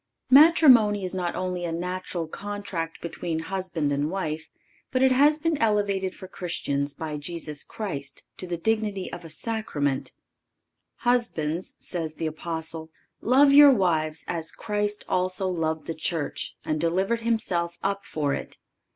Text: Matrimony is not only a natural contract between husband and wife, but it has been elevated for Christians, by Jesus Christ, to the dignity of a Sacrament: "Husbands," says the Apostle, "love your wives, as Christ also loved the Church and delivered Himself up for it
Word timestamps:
Matrimony 0.31 1.05
is 1.05 1.13
not 1.13 1.35
only 1.35 1.63
a 1.63 1.71
natural 1.71 2.25
contract 2.27 3.01
between 3.01 3.37
husband 3.37 3.91
and 3.91 4.09
wife, 4.09 4.49
but 4.89 5.03
it 5.03 5.11
has 5.11 5.37
been 5.37 5.59
elevated 5.59 6.15
for 6.15 6.27
Christians, 6.27 6.95
by 6.95 7.17
Jesus 7.17 7.63
Christ, 7.63 8.23
to 8.37 8.47
the 8.47 8.57
dignity 8.57 9.13
of 9.13 9.23
a 9.23 9.29
Sacrament: 9.29 10.11
"Husbands," 11.05 11.75
says 11.79 12.15
the 12.15 12.25
Apostle, 12.25 12.89
"love 13.21 13.53
your 13.53 13.69
wives, 13.69 14.25
as 14.27 14.51
Christ 14.51 15.05
also 15.07 15.47
loved 15.47 15.85
the 15.85 15.93
Church 15.93 16.55
and 16.65 16.81
delivered 16.81 17.19
Himself 17.21 17.77
up 17.83 18.03
for 18.03 18.33
it 18.33 18.57